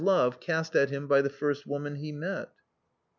[0.03, 2.49] love cast at him by the first woman he met.